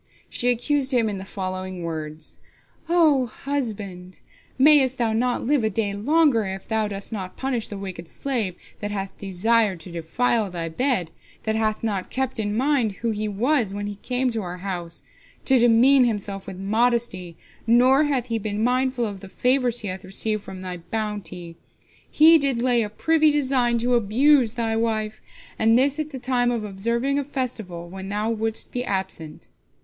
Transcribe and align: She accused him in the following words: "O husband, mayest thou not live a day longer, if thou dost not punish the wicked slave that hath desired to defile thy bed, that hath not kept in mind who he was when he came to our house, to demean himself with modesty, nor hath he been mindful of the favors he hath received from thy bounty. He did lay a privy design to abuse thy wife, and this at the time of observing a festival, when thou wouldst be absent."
She 0.31 0.49
accused 0.49 0.95
him 0.95 1.09
in 1.09 1.19
the 1.19 1.23
following 1.25 1.83
words: 1.83 2.39
"O 2.89 3.27
husband, 3.27 4.17
mayest 4.57 4.97
thou 4.97 5.13
not 5.13 5.43
live 5.43 5.63
a 5.63 5.69
day 5.69 5.93
longer, 5.93 6.43
if 6.45 6.67
thou 6.67 6.87
dost 6.87 7.11
not 7.13 7.37
punish 7.37 7.67
the 7.67 7.77
wicked 7.77 8.07
slave 8.07 8.55
that 8.79 8.89
hath 8.89 9.15
desired 9.19 9.79
to 9.81 9.91
defile 9.91 10.49
thy 10.49 10.69
bed, 10.69 11.11
that 11.43 11.55
hath 11.55 11.83
not 11.83 12.09
kept 12.09 12.39
in 12.39 12.57
mind 12.57 12.93
who 13.03 13.11
he 13.11 13.27
was 13.27 13.75
when 13.75 13.85
he 13.85 13.93
came 13.97 14.31
to 14.31 14.41
our 14.41 14.57
house, 14.57 15.03
to 15.45 15.59
demean 15.59 16.05
himself 16.05 16.47
with 16.47 16.57
modesty, 16.57 17.37
nor 17.67 18.05
hath 18.05 18.25
he 18.25 18.39
been 18.39 18.63
mindful 18.63 19.05
of 19.05 19.19
the 19.19 19.29
favors 19.29 19.81
he 19.81 19.87
hath 19.87 20.03
received 20.03 20.41
from 20.41 20.61
thy 20.63 20.77
bounty. 20.77 21.57
He 22.09 22.39
did 22.39 22.59
lay 22.59 22.81
a 22.81 22.89
privy 22.89 23.29
design 23.29 23.77
to 23.77 23.93
abuse 23.93 24.55
thy 24.55 24.75
wife, 24.75 25.21
and 25.59 25.77
this 25.77 25.99
at 25.99 26.09
the 26.09 26.17
time 26.17 26.49
of 26.49 26.63
observing 26.63 27.19
a 27.19 27.23
festival, 27.23 27.87
when 27.87 28.09
thou 28.09 28.31
wouldst 28.31 28.71
be 28.71 28.83
absent." 28.83 29.47